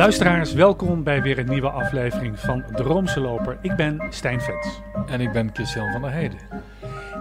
[0.00, 3.58] Luisteraars, welkom bij weer een nieuwe aflevering van De Roomse Loper.
[3.62, 4.80] Ik ben Stijn Vets.
[5.06, 6.38] En ik ben Christian van der Heijden.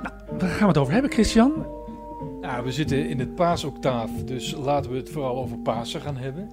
[0.03, 1.67] Nou, waar gaan we het over hebben, Christian?
[2.41, 6.51] Nou, we zitten in het paasoctaaf, dus laten we het vooral over Pasen gaan hebben.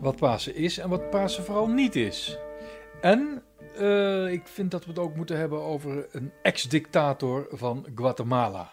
[0.00, 2.38] Wat Pasen is en wat Pasen vooral niet is.
[3.00, 3.42] En
[3.80, 8.72] uh, ik vind dat we het ook moeten hebben over een ex-dictator van Guatemala.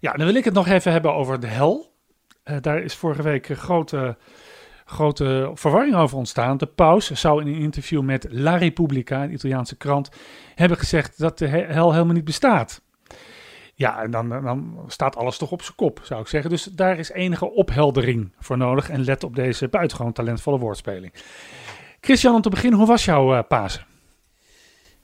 [0.00, 1.92] Ja, dan wil ik het nog even hebben over de hel.
[2.44, 4.16] Uh, daar is vorige week een grote
[4.90, 6.56] grote verwarring over ontstaan.
[6.56, 10.10] De paus zou in een interview met La Repubblica, een Italiaanse krant,
[10.54, 12.82] hebben gezegd dat de hel helemaal niet bestaat.
[13.74, 16.50] Ja, en dan, dan staat alles toch op zijn kop, zou ik zeggen.
[16.50, 18.90] Dus daar is enige opheldering voor nodig.
[18.90, 21.12] En let op deze buitengewoon talentvolle woordspeling.
[22.00, 23.86] Christian, om te beginnen, hoe was jouw uh, Pasen?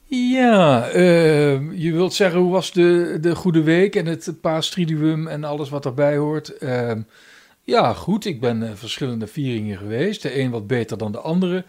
[0.09, 5.45] Ja, uh, je wilt zeggen, hoe was de, de Goede Week en het Paastriduum en
[5.45, 6.63] alles wat erbij hoort?
[6.63, 6.93] Uh,
[7.67, 8.25] ja, goed.
[8.25, 10.23] Ik ben uh, verschillende vieringen geweest.
[10.23, 11.65] De een wat beter dan de andere.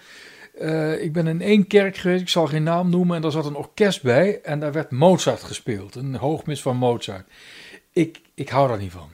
[0.61, 3.45] Uh, ik ben in één kerk geweest, ik zal geen naam noemen, en daar zat
[3.45, 7.27] een orkest bij en daar werd Mozart gespeeld, een hoogmis van Mozart.
[7.93, 9.09] Ik, ik hou daar niet van.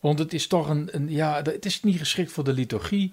[0.00, 3.12] Want het is toch een, een ja, het is niet geschikt voor de liturgie.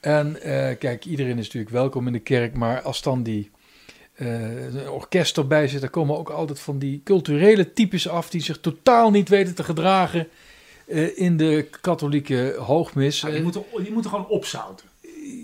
[0.00, 0.42] En uh,
[0.78, 3.50] kijk, iedereen is natuurlijk welkom in de kerk, maar als dan die
[4.16, 8.60] uh, orkest erbij zit, dan komen ook altijd van die culturele types af die zich
[8.60, 10.28] totaal niet weten te gedragen
[10.86, 13.20] uh, in de katholieke hoogmis.
[13.20, 14.86] die, moeten, die moeten gewoon opzouten.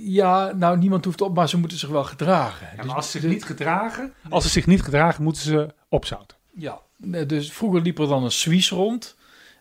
[0.05, 2.67] Ja, nou niemand hoeft op, maar ze moeten zich wel gedragen.
[2.67, 5.69] Ja, maar dus als ze zich niet gedragen, als ze zich niet gedragen, moeten ze
[5.89, 6.37] opzouten.
[6.55, 6.81] Ja,
[7.27, 9.19] dus vroeger liep er dan een Suisse rond.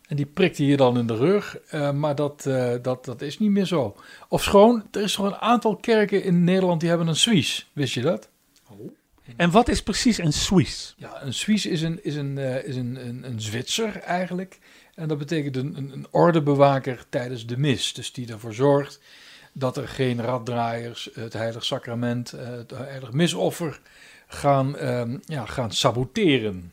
[0.08, 1.58] En die prikte je dan in de rug.
[1.74, 3.96] Uh, maar dat, uh, dat, dat is niet meer zo.
[4.28, 7.64] Of schoon, er is toch een aantal kerken in Nederland die hebben een Suisse.
[7.74, 8.30] Wist je dat?
[8.70, 8.92] Oh.
[9.36, 10.94] En wat is precies een Suisse?
[10.98, 14.60] Ja, een Suisse is een, is een, uh, is een, een, een Zwitser eigenlijk.
[15.00, 17.94] En dat betekent een, een, een ordebewaker tijdens de mis.
[17.94, 19.00] Dus die ervoor zorgt
[19.54, 23.80] dat er geen raddraaiers het heilig sacrament, het heilig misoffer
[24.28, 26.72] gaan, uh, ja, gaan saboteren.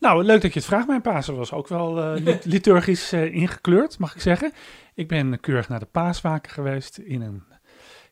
[0.00, 0.86] Nou, leuk dat je het vraagt.
[0.86, 4.52] Mijn Pasen was ook wel uh, liturgisch uh, ingekleurd, mag ik zeggen.
[4.94, 7.42] Ik ben keurig naar de paaswaken geweest in een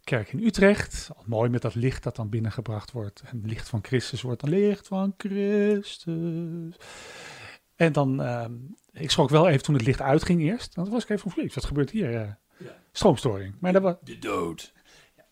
[0.04, 1.10] kerk in Utrecht.
[1.16, 3.22] Al mooi met dat licht dat dan binnengebracht wordt.
[3.26, 6.76] En het licht van Christus wordt dan licht van Christus.
[7.76, 8.44] En dan, uh,
[8.92, 10.74] ik schrok wel even toen het licht uitging eerst.
[10.74, 12.12] Dan was ik even van wat gebeurt hier?
[12.12, 12.20] Uh,
[12.56, 12.76] ja.
[12.92, 13.54] Stroomstoring.
[13.60, 13.94] Maar dat was...
[14.00, 14.72] De dood.
[15.16, 15.22] Ja.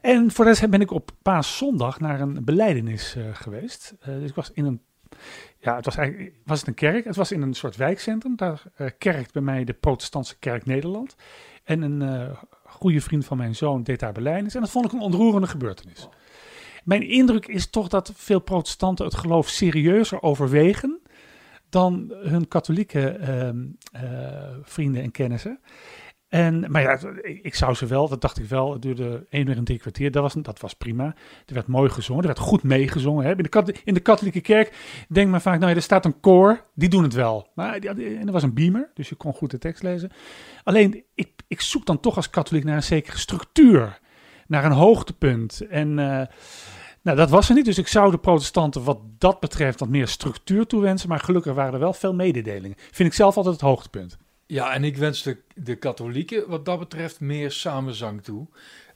[0.00, 3.94] En voor de rest ben ik op paaszondag naar een beleidenis uh, geweest.
[4.04, 4.82] dus ik was in een,
[5.58, 7.04] ja, het was eigenlijk, was het een kerk?
[7.04, 8.36] Het was in een soort wijkcentrum.
[8.36, 8.62] Daar
[8.98, 11.16] kerkt bij mij de protestantse kerk Nederland.
[11.64, 14.54] En een goede vriend van mijn zoon deed daar beleidenis.
[14.54, 16.04] En dat vond ik een ontroerende gebeurtenis.
[16.04, 16.12] Oh.
[16.86, 21.00] Mijn indruk is toch dat veel protestanten het geloof serieuzer overwegen
[21.76, 25.60] dan hun katholieke uh, uh, vrienden en kennissen.
[26.28, 29.56] En, maar ja, ik zou ze wel, dat dacht ik wel, het duurde één uur
[29.56, 31.04] en drie kwartier, dat was, dat was prima.
[31.46, 33.24] Er werd mooi gezongen, er werd goed meegezongen.
[33.24, 33.30] Hè.
[33.30, 34.76] In, de, in de katholieke kerk
[35.08, 37.48] denkt men vaak, nou ja, er staat een koor, die doen het wel.
[37.54, 40.10] Maar en er was een beamer, dus je kon goed de tekst lezen.
[40.64, 43.98] Alleen, ik, ik zoek dan toch als katholiek naar een zekere structuur,
[44.46, 45.60] naar een hoogtepunt.
[45.68, 45.98] En...
[45.98, 46.22] Uh,
[47.06, 47.64] nou, dat was er niet.
[47.64, 51.08] Dus ik zou de protestanten wat dat betreft wat meer structuur toewensen.
[51.08, 52.76] Maar gelukkig waren er wel veel mededelingen.
[52.92, 54.16] Vind ik zelf altijd het hoogtepunt.
[54.46, 58.46] Ja, en ik wens de, de katholieken wat dat betreft meer samenzang toe.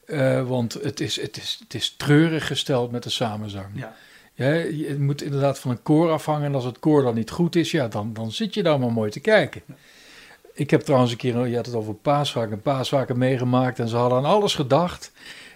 [0.05, 3.67] Uh, want het is, het, is, het is treurig gesteld met de samenzang.
[3.73, 3.95] Ja.
[4.33, 4.45] Ja,
[4.87, 6.45] het moet inderdaad van een koor afhangen.
[6.45, 8.91] En als het koor dan niet goed is, ja, dan, dan zit je daar maar
[8.91, 9.61] mooi te kijken.
[10.53, 13.79] Ik heb trouwens een keer, je had het over paasvakken, paasvakken meegemaakt.
[13.79, 15.11] En ze hadden aan alles gedacht.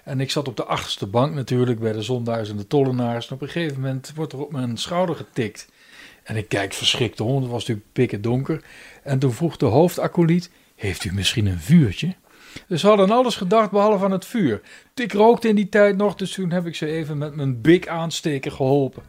[0.06, 3.28] En ik zat op de achterste bank natuurlijk bij de zondaars en de tollenaars.
[3.28, 5.68] En op een gegeven moment wordt er op mijn schouder getikt.
[6.24, 8.64] En ik kijk verschrikt om, het was natuurlijk pikken donker.
[9.04, 12.16] En toen vroeg de hoofdacoliet, heeft u misschien een vuurtje?
[12.68, 14.62] Dus ze hadden alles gedacht behalve aan het vuur.
[14.96, 17.88] Ik rookte in die tijd nog, dus toen heb ik ze even met mijn big
[17.88, 19.04] aansteker geholpen.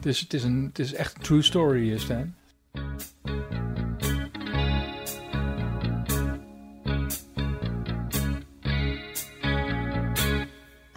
[0.00, 2.34] Dus het is, een, het is echt een true story, Stan.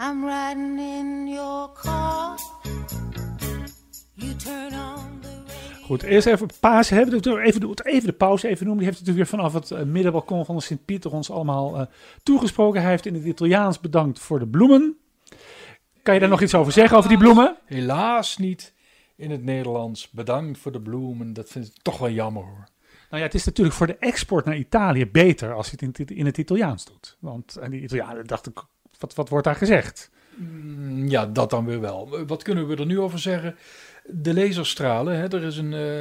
[0.08, 2.38] I'm riding in your car.
[4.14, 5.28] You turn on the
[5.84, 7.14] Goed, eerst even paas hebben.
[7.14, 8.84] Even, even de pauze even noemen.
[8.84, 11.86] Die heeft natuurlijk weer vanaf het uh, middenbalkon van de Sint-Pieter ons allemaal uh,
[12.22, 12.80] toegesproken.
[12.80, 14.96] Hij heeft in het Italiaans bedankt voor de bloemen.
[16.02, 17.56] Kan je daar nog iets over zeggen, over die bloemen?
[17.64, 18.72] Helaas niet
[19.16, 20.10] in het Nederlands.
[20.10, 21.32] Bedankt voor de bloemen.
[21.32, 22.68] Dat vind ik toch wel jammer hoor.
[23.10, 26.16] Nou ja, het is natuurlijk voor de export naar Italië beter als je het in,
[26.16, 27.16] in het Italiaans doet.
[27.20, 28.52] Want en die Italianen dachten,
[28.98, 30.10] wat, wat wordt daar gezegd?
[30.38, 32.24] Mm, ja, dat dan weer wel.
[32.26, 33.56] Wat kunnen we er nu over zeggen?
[34.10, 36.00] De laserstralen, hè, er is een, uh,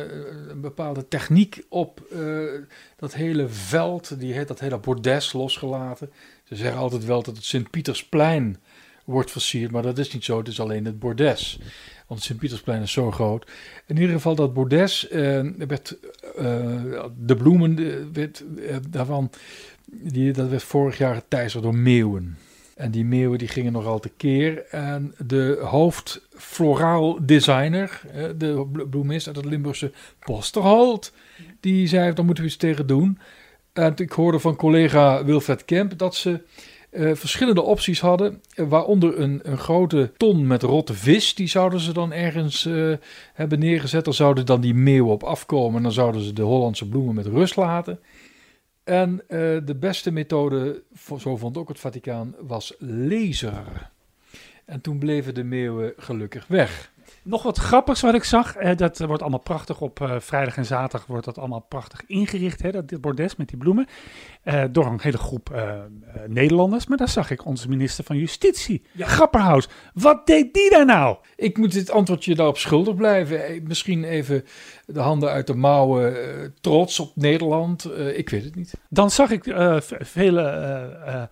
[0.50, 2.62] een bepaalde techniek op uh,
[2.96, 6.12] dat hele veld, die dat hele bordes losgelaten.
[6.44, 8.58] Ze zeggen altijd wel dat het Sint-Pietersplein
[9.06, 11.60] wordt versierd, maar dat is niet zo, het is alleen het bordes.
[12.08, 13.52] Want Sint-Pietersplein is zo groot.
[13.86, 15.98] In ieder geval dat bordes, uh, werd,
[17.18, 18.44] de bloemen werd,
[18.90, 19.32] daarvan,
[19.86, 22.38] die, dat werd vorig jaar geteisterd door meeuwen.
[22.78, 24.66] En die meeuwen die gingen nogal tekeer.
[24.70, 28.02] En de hoofdfloraal designer,
[28.38, 31.14] de bloemist uit het Limburgse Posterholt,
[31.60, 33.20] die zei, daar moeten we iets tegen doen.
[33.74, 36.42] En ik hoorde van collega Wilfred Kemp dat ze
[36.92, 38.42] uh, verschillende opties hadden.
[38.56, 41.36] waaronder een, grote ton met rotte vis.
[41.36, 42.70] Die zouden ze dan ergens
[43.34, 44.06] hebben neergezet.
[44.06, 45.78] Daar zouden dan die meeuwen op afkomen.
[45.78, 48.00] En dan zouden ze de Hollandse bloemen met rust laten.
[48.88, 49.20] En uh,
[49.66, 50.84] de beste methode,
[51.18, 53.92] zo vond ook het Vaticaan, was laser.
[54.66, 56.92] En toen bleven de meeuwen gelukkig weg.
[57.28, 58.56] Nog wat grappigs wat ik zag.
[58.56, 62.62] Eh, dat wordt allemaal prachtig op uh, vrijdag en zaterdag wordt dat allemaal prachtig ingericht.
[62.62, 63.88] Hè, dat dit bordes met die bloemen.
[64.44, 65.72] Uh, door een hele groep uh,
[66.28, 66.88] Nederlanders.
[66.88, 69.08] Maar daar zag ik onze minister van Justitie, ja.
[69.08, 69.68] Grapperhaus.
[69.94, 71.18] Wat deed die daar nou?
[71.36, 73.64] Ik moet dit antwoordje daarop schuldig blijven.
[73.64, 74.44] Misschien even
[74.86, 76.16] de handen uit de mouwen.
[76.62, 77.90] trots op Nederland.
[78.16, 78.74] ik weet het niet.
[78.90, 79.44] Dan zag ik
[80.00, 81.30] vele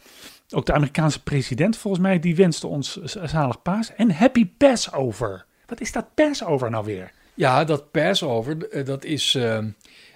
[0.50, 5.45] ook de Amerikaanse president volgens mij, die wenste ons zalig paas en happy Passover.
[5.66, 7.12] Wat is dat Passover nou weer?
[7.34, 9.60] Ja, dat Passover, eh, dat is, uh,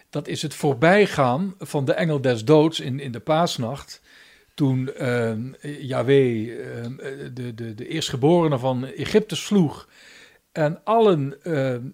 [0.09, 4.01] dat is het voorbijgaan van de engel des doods in, in de paasnacht.
[4.53, 5.31] Toen uh,
[5.61, 6.85] Yahweh uh,
[7.33, 9.89] de, de, de eerstgeborene van Egypte sloeg.
[10.51, 11.37] En allen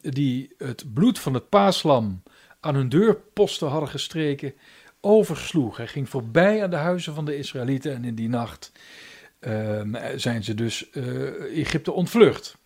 [0.01, 2.23] die het bloed van het paaslam
[2.59, 4.53] aan hun deurposten hadden gestreken,
[5.01, 5.77] oversloeg.
[5.77, 8.71] Hij ging voorbij aan de huizen van de Israëlieten en in die nacht
[10.15, 10.89] zijn ze dus
[11.53, 12.57] Egypte ontvlucht.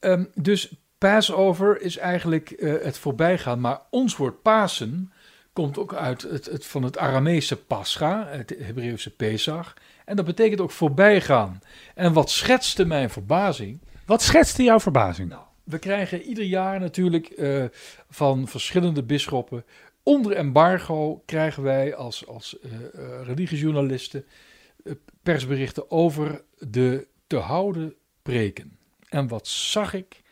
[0.00, 5.12] Um, dus Passover is eigenlijk uh, het voorbijgaan, maar ons woord Pasen
[5.52, 9.74] komt ook uit het, het, van het Arameese Pascha, het Hebreeuwse Pesach.
[10.04, 11.60] En dat betekent ook voorbijgaan.
[11.94, 13.80] En wat schetste mijn verbazing?
[14.06, 15.28] Wat schetste jouw verbazing?
[15.28, 17.64] Nou, we krijgen ieder jaar natuurlijk uh,
[18.10, 19.64] van verschillende bisschoppen.
[20.02, 22.70] Onder embargo krijgen wij als, als uh,
[23.22, 24.24] religiejournalisten
[25.22, 28.75] persberichten over de te houden preken.
[29.08, 30.22] En wat zag ik?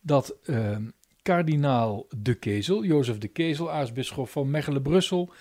[0.00, 0.76] Dat uh,
[1.22, 5.32] kardinaal de Kezel, Jozef de Kezel, aartsbisschop van Mechelen-Brussel,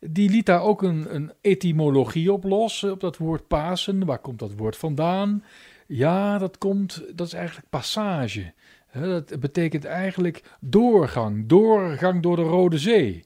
[0.00, 4.04] die liet daar ook een, een etymologie op los, op dat woord Pasen.
[4.04, 5.44] Waar komt dat woord vandaan?
[5.86, 8.52] Ja, dat komt, dat is eigenlijk passage.
[8.92, 13.24] Dat betekent eigenlijk doorgang, doorgang door de Rode Zee.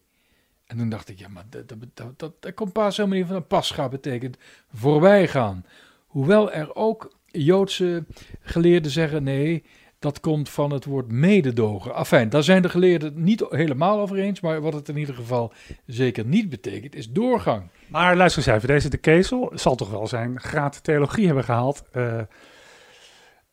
[0.66, 3.46] En toen dacht ik, ja, maar dat, dat, dat, dat komt pas helemaal niet van.
[3.46, 4.36] Pascha betekent
[4.72, 5.64] voorbijgaan.
[6.06, 8.05] Hoewel er ook Joodse
[8.40, 9.64] geleerden zeggen nee,
[10.02, 11.94] dat komt van het woord mededogen.
[11.94, 15.52] Afijn, daar zijn de geleerden niet helemaal over eens, maar wat het in ieder geval
[15.87, 17.69] zeker niet betekent, is doorgang.
[17.88, 21.82] Maar luister eens even, deze de Kezel zal toch wel zijn graad theologie hebben gehaald,
[21.96, 22.20] uh,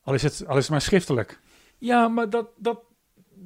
[0.04, 1.40] al, is het, al is het maar schriftelijk.
[1.78, 2.80] Ja, maar dat, dat,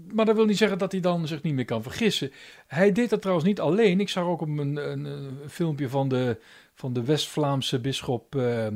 [0.07, 2.31] maar dat wil niet zeggen dat hij dan zich niet meer kan vergissen.
[2.67, 3.99] Hij deed dat trouwens niet alleen.
[3.99, 6.39] Ik zag ook op een, een, een filmpje van de,
[6.73, 8.35] van de West-Vlaamse bisschop...
[8.35, 8.67] Uh,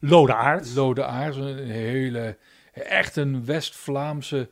[0.00, 0.74] Lode Aard.
[0.74, 2.38] Lode een hele,
[2.72, 4.50] echt een West-Vlaamse,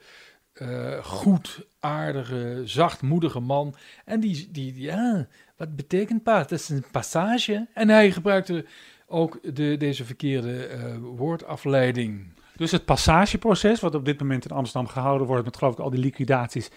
[0.55, 3.75] uh, goedaardige, zachtmoedige man.
[4.05, 6.49] En die, die, ja, wat betekent paard?
[6.49, 7.67] Dat is een passage.
[7.75, 8.65] En hij gebruikte
[9.07, 12.33] ook de, deze verkeerde uh, woordafleiding.
[12.57, 15.91] Dus het passageproces, wat op dit moment in Amsterdam gehouden wordt, met geloof ik al
[15.91, 16.71] die liquidaties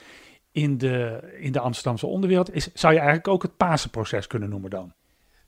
[0.51, 4.69] in de, in de Amsterdamse onderwereld, is, zou je eigenlijk ook het Pasenproces kunnen noemen
[4.69, 4.93] dan?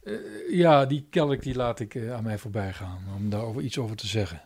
[0.04, 0.20] Uh,
[0.50, 3.96] ja, die kelk die laat ik uh, aan mij voorbij gaan, om daar iets over
[3.96, 4.42] te zeggen.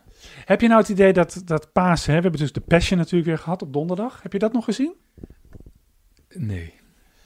[0.45, 3.29] Heb je nou het idee dat, dat Pasen, hè, we hebben dus de Passion natuurlijk
[3.29, 4.21] weer gehad op donderdag.
[4.21, 4.93] Heb je dat nog gezien?
[6.33, 6.73] Nee.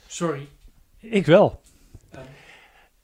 [0.06, 0.48] Sorry.
[0.98, 1.60] Ik wel.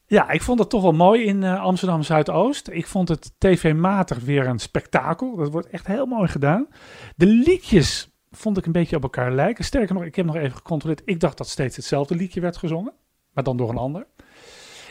[0.06, 2.68] Ja, ik vond het toch wel mooi in uh, Amsterdam Zuidoost.
[2.68, 5.37] Ik vond het tv-matig weer een spektakel.
[5.37, 6.68] Dat wordt echt heel mooi gedaan.
[7.16, 9.64] De liedjes vond ik een beetje op elkaar lijken.
[9.64, 11.02] Sterker nog, ik heb nog even gecontroleerd.
[11.04, 12.92] Ik dacht dat steeds hetzelfde liedje werd gezongen,
[13.32, 14.06] maar dan door een ander.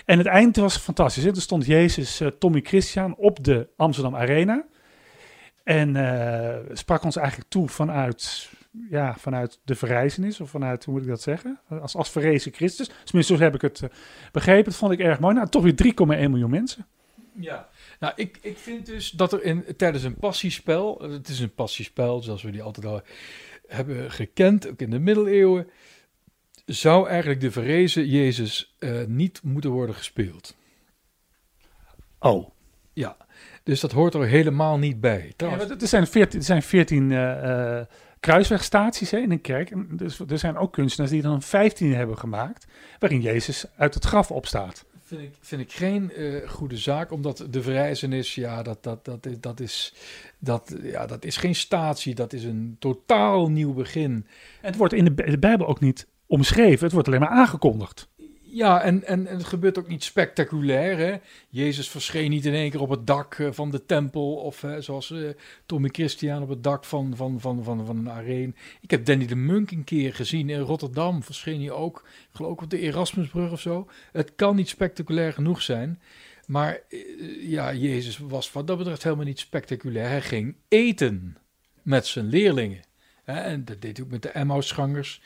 [0.07, 1.23] En het eind was fantastisch.
[1.23, 1.29] Hè?
[1.29, 4.65] Er stond Jezus, uh, Tommy Christian op de Amsterdam Arena.
[5.63, 8.49] En uh, sprak ons eigenlijk toe vanuit,
[8.89, 11.59] ja, vanuit de verrijzenis, of vanuit, hoe moet ik dat zeggen?
[11.81, 12.89] Als, als verrezen Christus.
[13.03, 13.89] Tenminste, zo heb ik het uh,
[14.31, 14.63] begrepen.
[14.63, 15.35] Dat vond ik erg mooi.
[15.35, 16.85] Nou, toch weer 3,1 miljoen mensen.
[17.39, 17.67] Ja,
[17.99, 22.21] nou, ik, ik vind dus dat er in, tijdens een passiespel, het is een passiespel
[22.21, 23.01] zoals we die altijd al
[23.67, 25.67] hebben gekend, ook in de middeleeuwen,
[26.67, 30.55] zou eigenlijk de verrezen Jezus uh, niet moeten worden gespeeld.
[32.19, 32.49] Oh.
[32.93, 33.17] Ja,
[33.63, 35.33] Dus dat hoort er helemaal niet bij.
[35.37, 37.81] Ja, er zijn veertien, er zijn veertien uh,
[38.19, 39.71] kruiswegstaties hè, in een kerk.
[39.71, 42.67] En dus er zijn ook kunstenaars die er dan 15 hebben gemaakt,
[42.99, 44.85] waarin Jezus uit het graf opstaat.
[45.03, 49.27] Vind ik, vind ik geen uh, goede zaak, omdat de verrijzenis, ja, dat, dat, dat,
[49.39, 49.93] dat, is,
[50.39, 54.11] dat, ja, dat is geen statie, dat is een totaal nieuw begin.
[54.11, 54.25] En
[54.67, 58.09] het wordt in de, de Bijbel ook niet omschreven, het wordt alleen maar aangekondigd.
[58.57, 60.97] Ja, en, en, en, het gebeurt ook niet spectaculair.
[60.97, 61.17] Hè?
[61.49, 64.35] Jezus verscheen niet in één keer op het dak eh, van de tempel.
[64.35, 65.29] Of uh, zoals uh,
[65.65, 68.51] Tommy Christian op het dak van, van, van, van, van een arena.
[68.81, 71.23] Ik heb Danny de Munk een keer gezien in Rotterdam.
[71.23, 73.87] Verscheen hij ook, geloof ik, op de Erasmusbrug of zo.
[74.11, 76.01] Het kan niet spectaculair genoeg zijn.
[76.45, 76.79] Maar
[77.39, 80.07] ja, Jezus was wat dat betreft helemaal niet spectaculair.
[80.07, 81.37] Hij ging eten
[81.81, 82.85] met zijn leerlingen.
[83.23, 85.21] En dat deed hij ook met de Emmausgangers.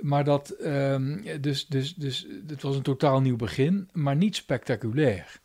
[0.00, 5.40] Maar dat, um, dus, dus, dus het was een totaal nieuw begin, maar niet spectaculair.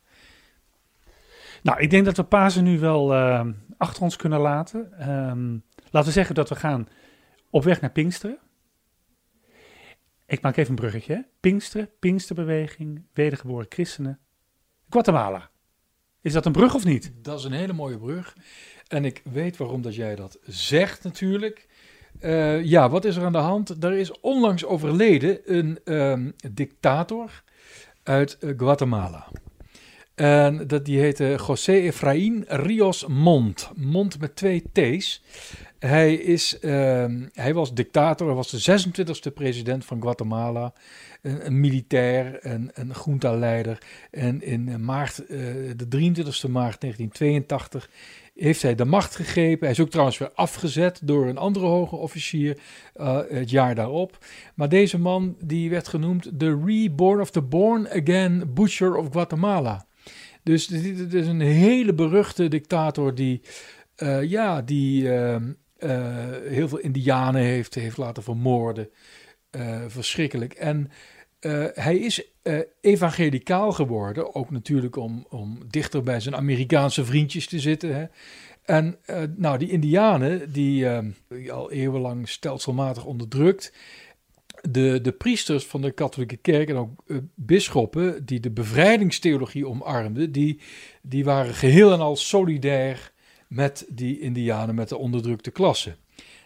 [1.64, 3.48] Nou, ik denk dat we Pasen nu wel uh,
[3.78, 5.10] achter ons kunnen laten.
[5.10, 6.88] Um, laten we zeggen dat we gaan
[7.50, 8.38] op weg naar Pinksteren.
[10.26, 11.28] Ik maak even een bruggetje.
[11.40, 14.20] Pinksteren, Pinksterbeweging, wedergeboren christenen.
[14.90, 15.50] Guatemala.
[16.22, 17.14] Is dat een brug of niet?
[17.22, 18.36] Dat is een hele mooie brug.
[18.88, 21.68] En ik weet waarom dat jij dat zegt natuurlijk.
[22.22, 23.84] Uh, ja, wat is er aan de hand?
[23.84, 27.44] Er is onlangs overleden een um, dictator
[28.04, 29.28] uit uh, Guatemala.
[30.16, 33.70] En dat, die heette José Efraín Rios Mont.
[33.76, 35.24] Mont met twee T's.
[35.80, 40.74] Hij, is, uh, hij was dictator, hij was de 26e president van Guatemala.
[41.22, 43.78] Een, militair, een, een junta-leider.
[44.12, 45.28] En in maart, uh,
[45.76, 47.90] de 23e maart 1982
[48.36, 49.62] heeft hij de macht gegrepen.
[49.62, 52.58] Hij is ook trouwens weer afgezet door een andere hoge officier
[52.96, 54.18] uh, het jaar daarop.
[54.56, 59.86] Maar deze man die werd genoemd de Reborn of the Born Again Butcher of Guatemala.
[60.44, 63.42] Dus dit is een hele beruchte dictator die,
[63.98, 65.36] uh, ja, die uh,
[66.44, 68.90] heel veel indianen heeft, heeft laten vermoorden.
[69.88, 70.54] verschrikkelijk.
[70.54, 70.92] En
[71.74, 72.24] hij is
[72.82, 77.96] evangelicaal geworden, ook natuurlijk om, om dichter bij zijn Amerikaanse vriendjes te zitten.
[77.96, 78.06] Hè.
[78.64, 78.98] En
[79.36, 80.90] nou, die indianen, die
[81.52, 83.72] al eeuwenlang stelselmatig onderdrukt,
[84.70, 90.32] de, de priesters van de katholieke kerk en ook uh, bisschoppen die de bevrijdingstheologie omarmden,
[90.32, 90.60] die,
[91.02, 93.12] die waren geheel en al solidair
[93.48, 95.96] met die indianen, met de onderdrukte klasse.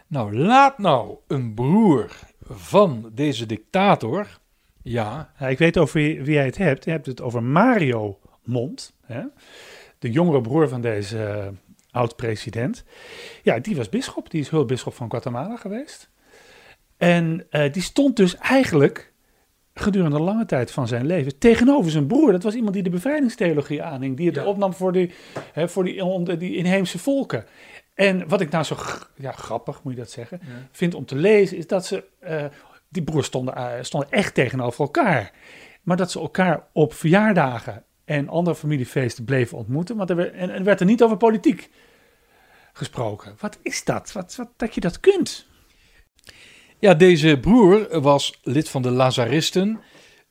[0.08, 4.39] Nou, laat nou een broer van deze dictator,
[4.82, 5.32] ja...
[5.40, 6.86] ik weet over wie, wie jij het hebt.
[6.86, 9.22] Je hebt het over Mario Mont, hè?
[10.00, 11.48] de jongere broer van deze uh,
[11.92, 12.84] oud-president.
[13.44, 16.10] Ja, die was bisschop, die is hulpbisschop van Guatemala geweest.
[16.98, 19.12] En uh, die stond dus eigenlijk
[19.74, 22.32] gedurende een lange tijd van zijn leven tegenover zijn broer.
[22.32, 24.46] Dat was iemand die de bevrijdingstheologie aanhing, die het ja.
[24.46, 25.12] opnam voor, die,
[25.54, 27.46] hè, voor die, die inheemse volken.
[27.94, 28.76] En wat ik nou zo
[29.16, 30.68] ja, grappig, moet je dat zeggen, ja.
[30.72, 32.46] vind om te lezen, is dat ze, uh,
[32.90, 35.32] die broers stonden, uh, stonden echt tegenover elkaar.
[35.82, 39.96] Maar dat ze elkaar op verjaardagen en andere familiefeesten bleven ontmoeten.
[39.98, 41.70] Want er werd, en, en werd er niet over politiek
[42.74, 43.36] gesproken.
[43.40, 44.12] Wat is dat?
[44.12, 45.48] Wat, wat, dat je dat kunt?
[46.80, 49.80] Ja, deze broer was lid van de Lazaristen,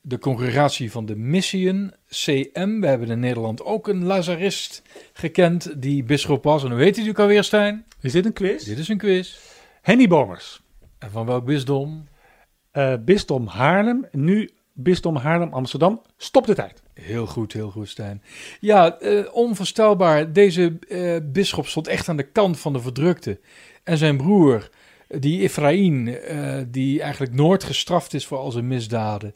[0.00, 2.80] de congregatie van de Missiën, CM.
[2.80, 6.62] We hebben in Nederland ook een Lazarist gekend die bisschop was.
[6.62, 7.84] En hoe weet u natuurlijk alweer, Stijn?
[8.00, 8.64] Is dit een quiz?
[8.64, 9.38] Dit is een quiz.
[9.82, 10.60] Henny Bomers.
[10.98, 12.08] En van welk bisdom?
[12.72, 14.06] Uh, Haarlem.
[14.12, 16.02] Nu bisdom Haarlem-Amsterdam.
[16.16, 16.82] Stop de tijd.
[16.94, 18.22] Heel goed, heel goed, Stijn.
[18.60, 20.32] Ja, uh, onvoorstelbaar.
[20.32, 23.40] Deze uh, bisschop stond echt aan de kant van de verdrukte.
[23.84, 24.68] En zijn broer
[25.08, 26.16] die Efraïn,
[26.68, 29.34] die eigenlijk nooit gestraft is voor al zijn misdaden.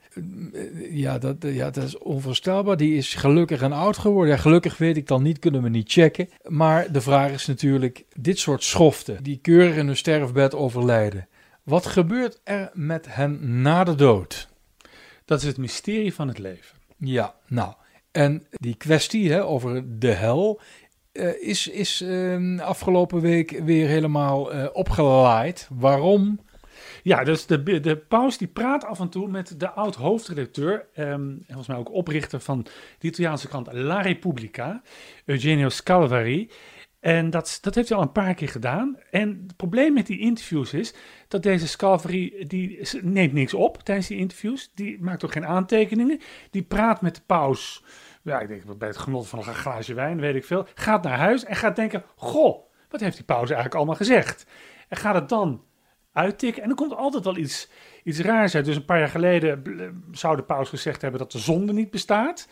[0.90, 2.76] Ja, dat, ja, dat is onvoorstelbaar.
[2.76, 4.34] Die is gelukkig en oud geworden.
[4.34, 6.28] Ja, gelukkig weet ik dan niet, kunnen we niet checken.
[6.42, 11.28] Maar de vraag is natuurlijk, dit soort schoften, die keurig in hun sterfbed overlijden.
[11.62, 14.48] Wat gebeurt er met hen na de dood?
[15.24, 16.78] Dat is het mysterie van het leven.
[16.96, 17.74] Ja, nou,
[18.10, 20.60] en die kwestie hè, over de hel
[21.12, 25.68] uh, is, is uh, afgelopen week weer helemaal uh, opgelaaid.
[25.70, 26.40] Waarom?
[27.02, 31.44] Ja, dus de, de paus die praat af en toe met de oud-hoofdredacteur, um, en
[31.46, 32.66] volgens mij ook oprichter van
[32.98, 34.82] de Italiaanse krant La Repubblica,
[35.24, 36.50] Eugenio Scalvari.
[37.02, 38.98] En dat, dat heeft hij al een paar keer gedaan.
[39.10, 40.94] En het probleem met die interviews is
[41.28, 44.70] dat deze Scalvari, die neemt niks op tijdens die interviews.
[44.74, 46.20] Die maakt ook geen aantekeningen.
[46.50, 47.84] Die praat met de paus
[48.22, 51.18] ja, ik denk bij het genot van een glaasje wijn, weet ik veel, gaat naar
[51.18, 54.46] huis en gaat denken: Goh, wat heeft die pauze eigenlijk allemaal gezegd?
[54.88, 55.64] En gaat het dan
[56.12, 56.62] uittikken.
[56.62, 57.70] En er komt altijd wel iets,
[58.04, 58.64] iets raars uit.
[58.64, 62.48] Dus een paar jaar geleden zou de paus gezegd hebben dat de zonde niet bestaat.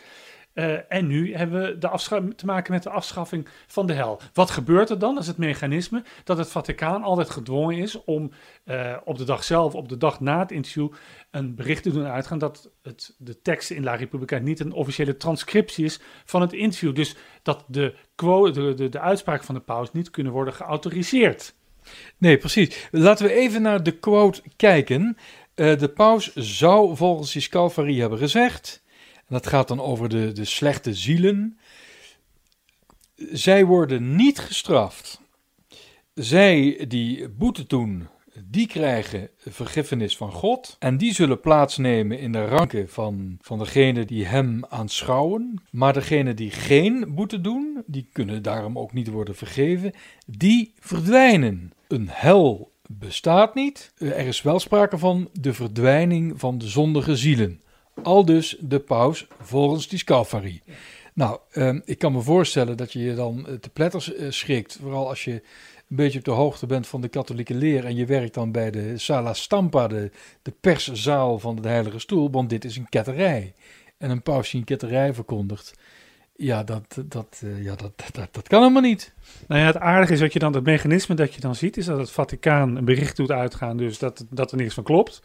[0.60, 4.20] Uh, en nu hebben we de te maken met de afschaffing van de hel.
[4.32, 5.18] Wat gebeurt er dan?
[5.18, 8.30] Is het mechanisme dat het Vaticaan altijd gedwongen is om
[8.64, 10.92] uh, op de dag zelf, op de dag na het interview,
[11.30, 15.16] een bericht te doen uitgaan dat het, de tekst in La Repubblica niet een officiële
[15.16, 16.94] transcriptie is van het interview.
[16.94, 21.54] Dus dat de, quote, de, de, de uitspraken van de paus niet kunnen worden geautoriseerd.
[22.18, 22.88] Nee, precies.
[22.90, 25.16] Laten we even naar de quote kijken.
[25.54, 28.82] Uh, de paus zou volgens die Scalfari hebben gezegd,
[29.30, 31.58] dat gaat dan over de, de slechte zielen,
[33.32, 35.20] zij worden niet gestraft.
[36.14, 38.08] Zij die boete doen,
[38.44, 40.76] die krijgen vergiffenis van God.
[40.78, 45.62] En die zullen plaatsnemen in de ranken van, van degene die hem aanschouwen.
[45.70, 49.92] Maar degene die geen boete doen, die kunnen daarom ook niet worden vergeven,
[50.26, 51.72] die verdwijnen.
[51.88, 53.92] Een hel bestaat niet.
[53.98, 57.60] Er is wel sprake van de verdwijning van de zondige zielen.
[58.02, 60.62] Al dus de paus volgens die Scalfari.
[61.14, 64.78] Nou, ehm, ik kan me voorstellen dat je je dan te pletters uh, schrikt.
[64.80, 68.06] Vooral als je een beetje op de hoogte bent van de katholieke leer en je
[68.06, 70.10] werkt dan bij de Sala Stampa, de,
[70.42, 73.54] de perszaal van de Heilige Stoel, want dit is een ketterij.
[73.98, 75.74] En een paus die een ketterij verkondigt,
[76.36, 79.12] ja, dat, dat, uh, ja dat, dat, dat kan helemaal niet.
[79.48, 81.84] Nou ja, het aardige is dat je dan, het mechanisme dat je dan ziet, is
[81.84, 85.22] dat het Vaticaan een bericht doet uitgaan, dus dat, dat er niks van klopt.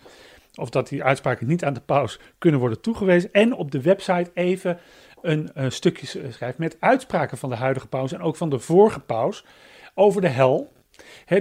[0.56, 3.34] Of dat die uitspraken niet aan de paus kunnen worden toegewezen.
[3.34, 4.80] En op de website even
[5.22, 9.00] een, een stukje schrijft met uitspraken van de huidige paus en ook van de vorige
[9.00, 9.46] paus
[9.94, 10.74] over de hel.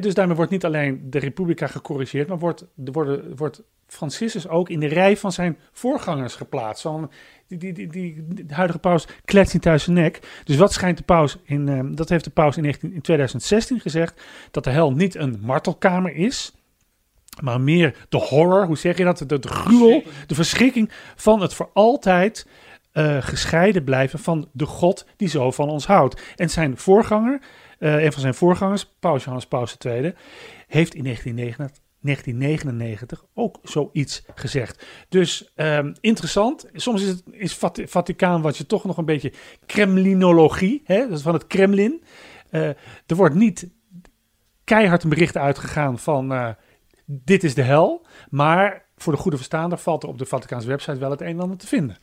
[0.00, 4.80] dus daarmee wordt niet alleen de Republica gecorrigeerd, maar wordt, wordt, wordt Franciscus ook in
[4.80, 6.83] de rij van zijn voorgangers geplaatst.
[6.83, 7.11] Van,
[7.47, 10.40] die, die, die, de huidige paus kletst niet thuis zijn nek.
[10.44, 13.80] Dus wat schijnt de paus in, uh, dat heeft de paus in, 19, in 2016
[13.80, 16.52] gezegd, dat de hel niet een martelkamer is,
[17.43, 21.55] maar meer de horror, hoe zeg je dat, de, de gruwel, de verschrikking van het
[21.55, 22.47] voor altijd
[22.95, 26.23] uh, gescheiden blijven van de God die zo van ons houdt.
[26.37, 27.41] En zijn voorganger,
[27.79, 30.14] uh, een van zijn voorgangers, Paus Johannes Paus II,
[30.67, 34.87] heeft in 1999, 1999 ook zoiets gezegd.
[35.08, 36.69] Dus um, interessant.
[36.73, 39.32] Soms is het is Vaticaan wat je toch nog een beetje
[39.67, 42.02] Kremlinologie, hè, dat is van het Kremlin.
[42.50, 42.69] Uh,
[43.06, 43.69] er wordt niet
[44.65, 46.56] keihard een bericht uitgegaan van
[47.04, 50.99] dit is de hel, maar voor de goede verstaander valt er op de Vaticaanse website
[50.99, 51.97] wel het een en ander te vinden.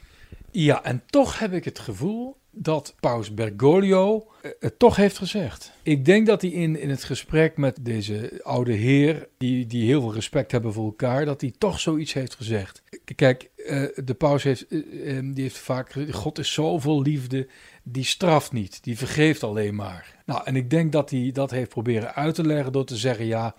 [0.51, 5.71] Ja, en toch heb ik het gevoel dat Paus Bergoglio eh, het toch heeft gezegd.
[5.83, 10.01] Ik denk dat hij in, in het gesprek met deze oude heer, die, die heel
[10.01, 12.83] veel respect hebben voor elkaar, dat hij toch zoiets heeft gezegd.
[13.15, 17.47] Kijk, uh, de paus heeft, uh, die heeft vaak, God is zo vol liefde,
[17.84, 20.15] die straft niet, die vergeeft alleen maar.
[20.26, 23.26] Nou, en ik denk dat hij dat heeft proberen uit te leggen door te zeggen,
[23.26, 23.56] ja,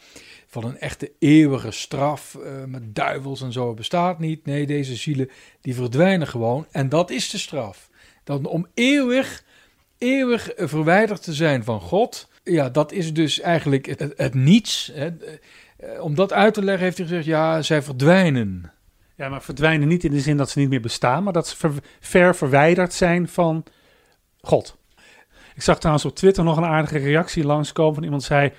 [0.47, 4.45] van een echte eeuwige straf uh, met duivels en zo bestaat niet.
[4.45, 7.91] Nee, deze zielen die verdwijnen gewoon en dat is de straf.
[8.25, 9.45] Dan om eeuwig,
[9.99, 14.91] eeuwig verwijderd te zijn van God, ja, dat is dus eigenlijk het, het niets.
[14.95, 15.11] Hè.
[15.77, 18.73] Eh, om dat uit te leggen heeft hij gezegd, ja, zij verdwijnen.
[19.23, 21.71] Ja, maar verdwijnen niet in de zin dat ze niet meer bestaan, maar dat ze
[22.01, 23.65] ver verwijderd zijn van
[24.41, 24.79] God.
[25.55, 28.53] Ik zag trouwens op Twitter nog een aardige reactie langskomen van iemand zei...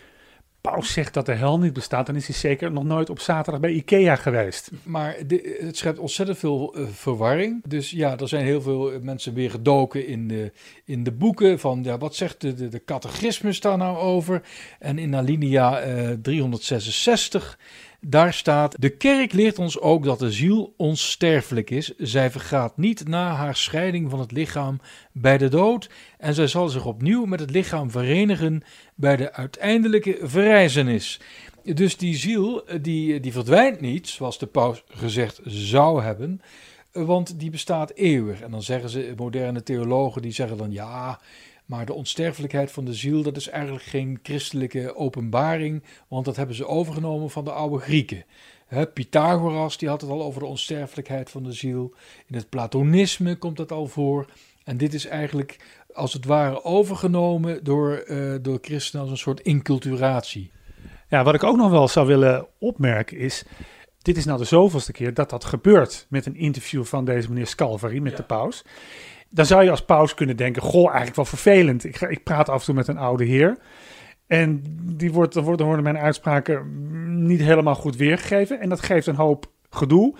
[0.61, 3.61] Paus zegt dat de hel niet bestaat, dan is hij zeker nog nooit op zaterdag
[3.61, 4.71] bij Ikea geweest.
[4.83, 5.15] Maar
[5.59, 7.63] het schept ontzettend veel uh, verwarring.
[7.67, 10.51] Dus ja, er zijn heel veel mensen weer gedoken in de,
[10.85, 14.41] in de boeken van ja, wat zegt de, de, de catechismus daar nou over?
[14.79, 17.57] En in alinea uh, 366
[18.05, 21.93] daar staat: De kerk leert ons ook dat de ziel onsterfelijk is.
[21.97, 24.79] Zij vergaat niet na haar scheiding van het lichaam
[25.11, 25.89] bij de dood.
[26.17, 28.63] En zij zal zich opnieuw met het lichaam verenigen
[28.95, 31.19] bij de uiteindelijke verrijzenis.
[31.63, 36.41] Dus die ziel, die, die verdwijnt niet, zoals de paus gezegd zou hebben,
[36.91, 38.41] want die bestaat eeuwig.
[38.41, 41.19] En dan zeggen ze, moderne theologen, die zeggen dan ja.
[41.65, 46.55] Maar de onsterfelijkheid van de ziel, dat is eigenlijk geen christelijke openbaring, want dat hebben
[46.55, 48.25] ze overgenomen van de oude Grieken.
[48.93, 51.93] Pythagoras die had het al over de onsterfelijkheid van de ziel.
[52.27, 54.29] In het Platonisme komt dat al voor.
[54.63, 59.39] En dit is eigenlijk als het ware overgenomen door, uh, door christenen als een soort
[59.39, 60.51] inculturatie.
[61.09, 63.43] Ja, wat ik ook nog wel zou willen opmerken is.
[64.01, 67.47] Dit is nou de zoveelste keer dat dat gebeurt met een interview van deze meneer
[67.47, 68.63] Scalvari met de paus
[69.33, 71.83] dan zou je als paus kunnen denken: Goh, eigenlijk wel vervelend.
[71.83, 73.57] Ik, ga, ik praat af en toe met een oude heer.
[74.27, 76.65] En die wordt, dan worden mijn uitspraken
[77.25, 78.59] niet helemaal goed weergegeven.
[78.59, 80.15] En dat geeft een hoop gedoe.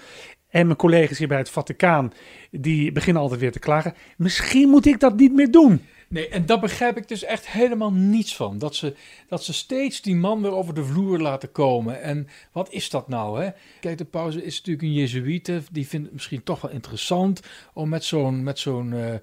[0.54, 2.14] En mijn collega's hier bij het Vaticaan,
[2.52, 3.94] die beginnen altijd weer te klagen.
[4.18, 5.82] Misschien moet ik dat niet meer doen.
[6.08, 8.58] Nee, en daar begrijp ik dus echt helemaal niets van.
[8.58, 8.96] Dat ze,
[9.28, 12.02] dat ze steeds die man weer over de vloer laten komen.
[12.02, 13.44] En wat is dat nou?
[13.44, 13.50] Hè?
[13.80, 15.62] Kijk, de pauze is natuurlijk een jezuïte.
[15.72, 17.42] Die vindt het misschien toch wel interessant
[17.74, 19.14] om met zo'n, met zo'n uh,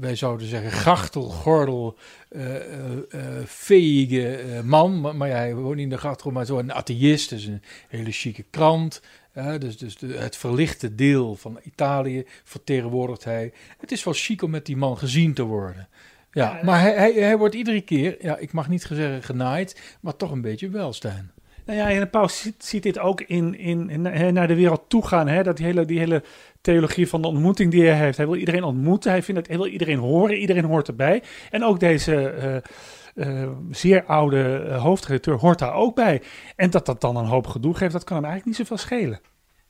[0.00, 1.96] wij zouden zeggen, grachtelgordel,
[2.30, 2.54] uh,
[4.10, 5.00] uh, man.
[5.00, 7.28] Maar, maar ja, hij woont niet in de grachtel, maar zo'n atheïst.
[7.28, 9.00] Dus een hele chique krant
[9.58, 13.52] dus dus de, het verlichte deel van Italië vertegenwoordigt hij.
[13.78, 15.88] Het is wel chic om met die man gezien te worden.
[16.30, 20.16] Ja, maar hij, hij, hij, wordt iedere keer, ja, ik mag niet zeggen genaaid, maar
[20.16, 21.30] toch een beetje welstijn.
[21.64, 25.06] Nou ja, en de paus ziet, dit ook in, in, in, naar de wereld toe
[25.06, 25.28] gaan.
[25.28, 25.42] Hè?
[25.42, 26.22] Dat die hele, die hele
[26.60, 28.16] theologie van de ontmoeting die hij heeft.
[28.16, 31.22] Hij wil iedereen ontmoeten, hij, vindt dat, hij wil iedereen horen, iedereen hoort erbij.
[31.50, 32.34] En ook deze...
[32.42, 32.72] Uh,
[33.14, 36.22] uh, zeer oude uh, hoofdredacteur hoort daar ook bij.
[36.56, 39.20] En dat dat dan een hoop gedoe geeft, dat kan hem eigenlijk niet zoveel schelen.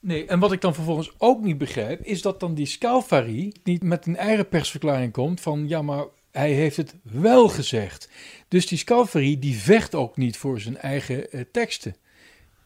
[0.00, 3.82] Nee, en wat ik dan vervolgens ook niet begrijp, is dat dan die Scalfari niet
[3.82, 8.10] met een eigen persverklaring komt van ja, maar hij heeft het wel gezegd.
[8.48, 11.96] Dus die Scalfari die vecht ook niet voor zijn eigen uh, teksten.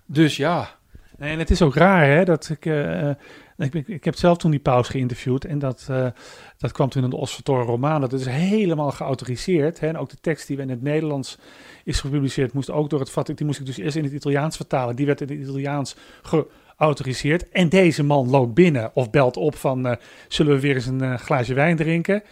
[0.07, 0.79] Dus ja.
[1.19, 2.65] Nee, en het is ook raar hè, dat ik,
[3.87, 6.07] ik, heb zelf toen die paus geïnterviewd en dat, uh,
[6.59, 8.07] dat kwam toen in de Osservatore Romano.
[8.07, 9.81] Dat is helemaal geautoriseerd.
[9.81, 9.89] Hè?
[9.89, 11.39] En ook de tekst die in het Nederlands
[11.85, 13.37] is gepubliceerd, moest ook door het Vaticaan.
[13.37, 14.97] Die moest ik dus eerst in het Italiaans vertalen.
[14.97, 17.49] Die werd in het Italiaans geautoriseerd.
[17.49, 19.93] En deze man loopt binnen of belt op van, uh,
[20.29, 22.23] zullen we weer eens een uh, glaasje wijn drinken?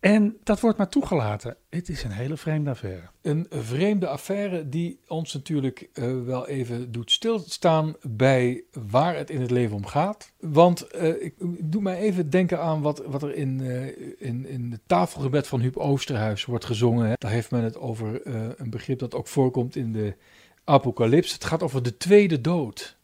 [0.00, 1.56] En dat wordt maar toegelaten.
[1.68, 3.02] Het is een hele vreemde affaire.
[3.22, 9.40] Een vreemde affaire die ons natuurlijk uh, wel even doet stilstaan bij waar het in
[9.40, 10.32] het leven om gaat.
[10.40, 13.86] Want uh, ik doe mij even denken aan wat, wat er in, uh,
[14.18, 17.12] in, in het tafelgebed van Huub Oosterhuis wordt gezongen.
[17.18, 18.26] Daar heeft men het over
[18.60, 20.16] een begrip dat ook voorkomt in de
[20.64, 21.32] Apocalyps.
[21.32, 22.95] Het gaat over de tweede dood.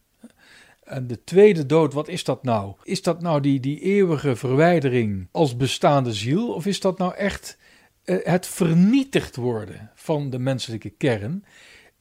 [0.83, 2.75] En de tweede dood, wat is dat nou?
[2.83, 6.53] Is dat nou die, die eeuwige verwijdering als bestaande ziel?
[6.53, 7.57] Of is dat nou echt
[8.05, 11.45] uh, het vernietigd worden van de menselijke kern?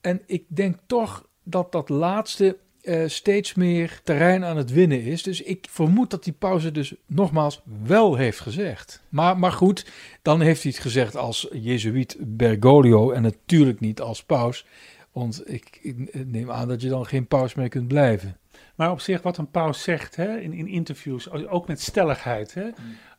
[0.01, 5.23] En ik denk toch dat dat laatste uh, steeds meer terrein aan het winnen is.
[5.23, 9.03] Dus ik vermoed dat die pauze dus nogmaals wel heeft gezegd.
[9.09, 9.87] Maar, maar goed,
[10.23, 14.67] dan heeft hij het gezegd als Jezuïet Bergoglio en natuurlijk niet als paus.
[15.13, 18.37] Want ik, ik neem aan dat je dan geen paus meer kunt blijven.
[18.75, 22.71] Maar op zich, wat een paus zegt hè, in, in interviews, ook met stelligheid, hè,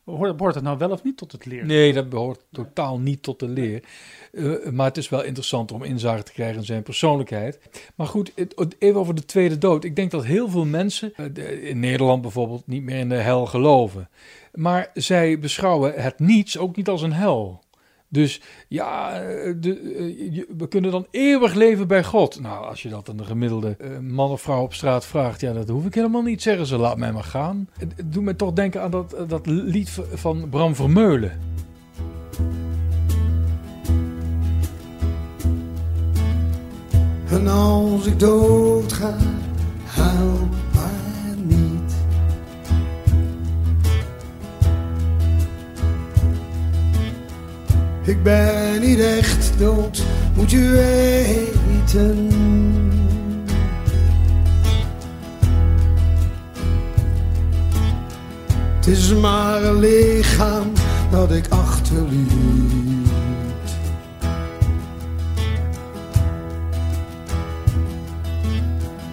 [0.04, 1.66] hoort, hoort dat nou wel of niet tot het leer?
[1.66, 3.82] Nee, dat behoort totaal niet tot de leer.
[4.32, 7.58] Uh, maar het is wel interessant om inzage te krijgen in zijn persoonlijkheid.
[7.94, 8.32] Maar goed,
[8.78, 9.84] even over de tweede dood.
[9.84, 13.46] Ik denk dat heel veel mensen, uh, in Nederland bijvoorbeeld, niet meer in de hel
[13.46, 14.08] geloven.
[14.52, 17.63] Maar zij beschouwen het niets ook niet als een hel.
[18.14, 22.40] Dus ja, eh, de, eh, we kunnen dan eeuwig leven bij God.
[22.40, 25.52] Nou, als je dat aan de gemiddelde uh, man of vrouw op straat vraagt, ja,
[25.52, 26.42] dat hoef ik helemaal niet.
[26.42, 27.68] Zeggen ze, laat mij maar gaan.
[27.78, 31.38] Het doet me toch denken aan dat, dat lied van Bram Vermeulen.
[37.30, 39.16] En als ik dood ga,
[39.84, 40.48] huil
[48.04, 50.02] Ik ben niet echt dood,
[50.34, 52.28] moet je weten.
[58.76, 60.72] Het is maar een lichaam
[61.10, 62.32] dat ik achterliet.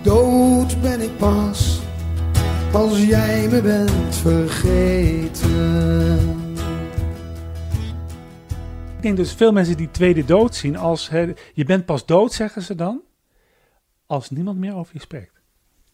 [0.01, 1.79] Dood ben ik pas
[2.71, 5.61] als jij me bent vergeten.
[9.01, 11.09] Ik denk dus veel mensen die tweede dood zien als,
[11.53, 13.01] je bent pas dood, zeggen ze dan,
[14.05, 15.41] als niemand meer over je spreekt.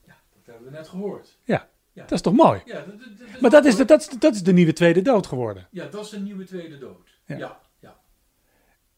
[0.06, 1.38] Ja, dat hebben we net gehoord.
[1.44, 2.02] Ja, ja.
[2.02, 2.62] dat is toch mooi?
[2.66, 5.28] Ja, dat, dat, maar dat is, de, dat, is, dat is de nieuwe tweede dood
[5.28, 5.68] geworden.
[5.72, 7.20] Ja, dat is de nieuwe tweede dood.
[7.26, 7.38] Ja.
[7.38, 8.00] ja, ja.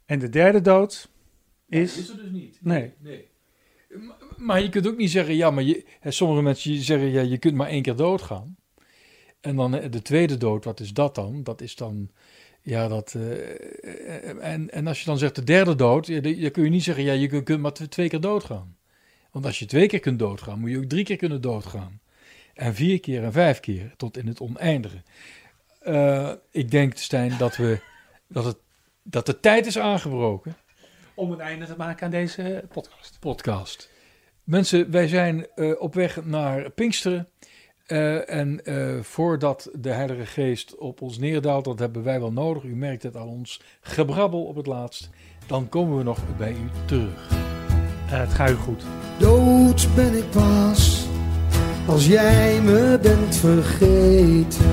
[0.05, 1.09] En de derde dood
[1.67, 1.97] is...
[1.97, 2.59] is er dus niet.
[2.61, 2.93] Nee.
[2.97, 3.29] nee.
[4.37, 7.55] Maar je kunt ook niet zeggen, ja, maar je, sommige mensen zeggen, ja, je kunt
[7.55, 8.57] maar één keer doodgaan.
[9.41, 11.43] En dan de tweede dood, wat is dat dan?
[11.43, 12.09] Dat is dan
[12.61, 13.13] ja, dat.
[13.17, 17.03] Uh, en, en als je dan zegt de derde dood, dan kun je niet zeggen,
[17.03, 18.77] ja, je kunt, maar twee keer doodgaan.
[19.31, 21.99] Want als je twee keer kunt doodgaan, moet je ook drie keer kunnen doodgaan.
[22.53, 25.03] En vier keer en vijf keer, tot in het oneindige.
[25.83, 27.79] Uh, ik denk, Stijn, dat, we,
[28.27, 28.57] dat, het,
[29.03, 30.55] dat de tijd is aangebroken.
[31.13, 33.17] Om een einde te maken aan deze podcast.
[33.19, 33.89] Podcast.
[34.43, 37.27] Mensen, wij zijn uh, op weg naar Pinksteren.
[37.91, 42.63] Uh, en uh, voordat de Heilige Geest op ons neerdaalt, dat hebben wij wel nodig.
[42.63, 45.09] U merkt het aan ons gebrabbel op het laatst.
[45.47, 47.31] Dan komen we nog bij u terug.
[47.31, 48.83] Uh, het gaat u goed.
[49.19, 51.07] Dood ben ik pas
[51.87, 54.67] als jij me bent vergeten.